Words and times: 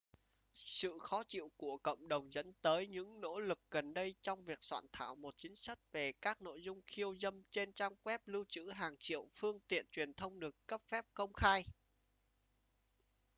sự 0.51 0.97
khó 0.99 1.23
chịu 1.27 1.51
của 1.57 1.77
cộng 1.83 2.07
đồng 2.07 2.31
dẫn 2.31 2.53
tới 2.61 2.87
những 2.87 3.21
nỗ 3.21 3.39
lực 3.39 3.59
gần 3.71 3.93
đây 3.93 4.15
trong 4.21 4.45
việc 4.45 4.63
soạn 4.63 4.83
thảo 4.91 5.15
một 5.15 5.33
chính 5.37 5.55
sách 5.55 5.79
về 5.91 6.11
các 6.21 6.41
nội 6.41 6.61
dung 6.63 6.81
khiêu 6.87 7.15
dâm 7.17 7.43
trên 7.51 7.73
trang 7.73 7.93
web 8.03 8.19
lưu 8.25 8.45
trữ 8.49 8.69
hàng 8.69 8.95
triệu 8.99 9.27
phương 9.33 9.59
tiện 9.67 9.85
truyền 9.91 10.13
thông 10.13 10.39
được 10.39 10.67
cấp 10.67 10.81
phép 10.87 11.05
công 11.13 11.33
khai 11.33 11.63